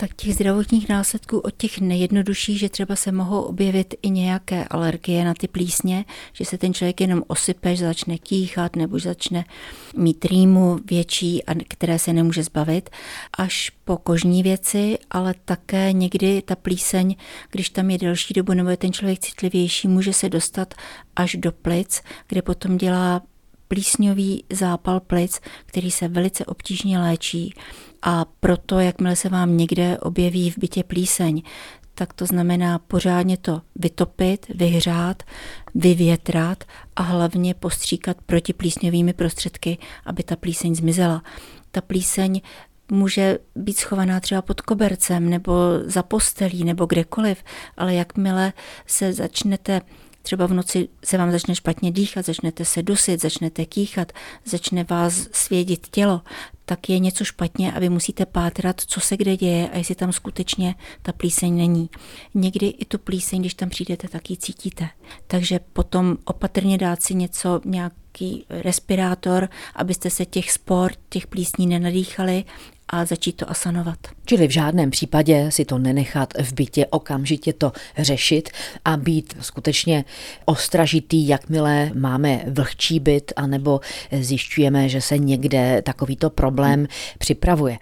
[0.00, 5.24] Tak těch zdravotních následků od těch nejjednodušších, že třeba se mohou objevit i nějaké alergie
[5.24, 9.44] na ty plísně, že se ten člověk jenom osype, že začne kýchat nebo že začne
[9.96, 12.90] mít rýmu větší, a které se nemůže zbavit,
[13.38, 17.16] až po kožní věci, ale také někdy ta plíseň,
[17.50, 20.74] když tam je delší dobu nebo je ten člověk citlivější, může se dostat
[21.16, 23.22] až do plic, kde potom dělá
[23.70, 27.54] plísňový zápal plic, který se velice obtížně léčí
[28.02, 31.42] a proto, jakmile se vám někde objeví v bytě plíseň,
[31.94, 35.22] tak to znamená pořádně to vytopit, vyhřát,
[35.74, 36.64] vyvětrat
[36.96, 41.22] a hlavně postříkat protiplísňovými prostředky, aby ta plíseň zmizela.
[41.70, 42.40] Ta plíseň
[42.92, 45.52] může být schovaná třeba pod kobercem nebo
[45.84, 47.44] za postelí nebo kdekoliv,
[47.76, 48.52] ale jakmile
[48.86, 49.80] se začnete
[50.22, 54.12] Třeba v noci se vám začne špatně dýchat, začnete se dusit, začnete kýchat,
[54.44, 56.20] začne vás svědit tělo,
[56.64, 60.12] tak je něco špatně a vy musíte pátrat, co se kde děje a jestli tam
[60.12, 61.90] skutečně ta plíseň není.
[62.34, 64.88] Někdy i tu plíseň, když tam přijdete, tak ji cítíte.
[65.26, 72.44] Takže potom opatrně dát si něco, nějaký respirátor, abyste se těch spor, těch plísní nenadýchali
[72.90, 73.98] a začít to asanovat.
[74.24, 78.48] Čili v žádném případě si to nenechat v bytě, okamžitě to řešit
[78.84, 80.04] a být skutečně
[80.44, 83.80] ostražitý, jakmile máme vlhčí byt, anebo
[84.20, 86.86] zjišťujeme, že se někde takovýto problém
[87.18, 87.78] připravuje.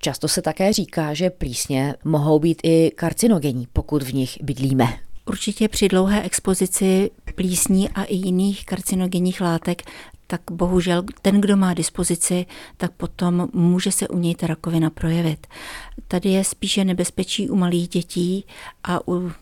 [0.00, 4.88] Často se také říká, že plísně mohou být i karcinogenní, pokud v nich bydlíme.
[5.26, 9.82] Určitě při dlouhé expozici plísní a i jiných karcinogenních látek
[10.30, 15.46] tak bohužel ten, kdo má dispozici, tak potom může se u něj ta rakovina projevit.
[16.08, 18.44] Tady je spíše nebezpečí u malých dětí
[18.84, 19.32] a u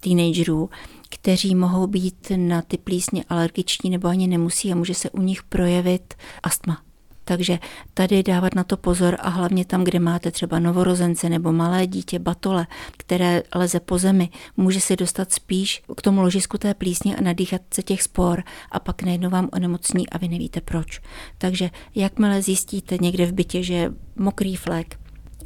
[0.00, 0.70] teenagerů,
[1.10, 5.42] kteří mohou být na ty plísně alergiční nebo ani nemusí a může se u nich
[5.42, 6.82] projevit astma.
[7.24, 7.58] Takže
[7.94, 12.18] tady dávat na to pozor a hlavně tam, kde máte třeba novorozence nebo malé dítě,
[12.18, 17.22] batole, které leze po zemi, může se dostat spíš k tomu ložisku té plísně a
[17.22, 21.00] nadýchat se těch spor a pak najednou vám onemocní a vy nevíte proč.
[21.38, 24.98] Takže jakmile zjistíte někde v bytě, že je mokrý flek,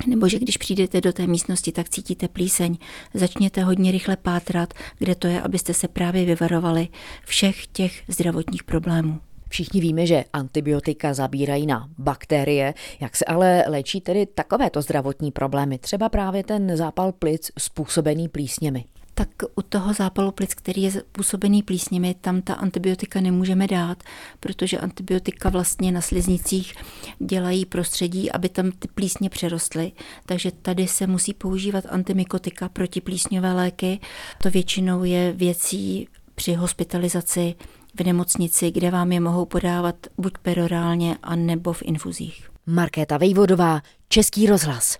[0.06, 2.76] nebo že když přijdete do té místnosti, tak cítíte plíseň,
[3.14, 6.88] začněte hodně rychle pátrat, kde to je, abyste se právě vyvarovali
[7.24, 9.20] všech těch zdravotních problémů.
[9.48, 12.74] Všichni víme, že antibiotika zabírají na bakterie.
[13.00, 15.78] Jak se ale léčí tedy takovéto zdravotní problémy?
[15.78, 18.84] Třeba právě ten zápal plic způsobený plísněmi.
[19.14, 24.02] Tak u toho zápalu plic, který je způsobený plísněmi, tam ta antibiotika nemůžeme dát,
[24.40, 26.74] protože antibiotika vlastně na sliznicích
[27.18, 29.92] dělají prostředí, aby tam ty plísně přerostly.
[30.26, 34.00] Takže tady se musí používat antimikotika, protiplísňové léky.
[34.42, 37.54] To většinou je věcí při hospitalizaci
[38.00, 42.50] v nemocnici, kde vám je mohou podávat buď perorálně, anebo v infuzích.
[42.66, 44.96] Markéta Vejvodová, Český rozhlas.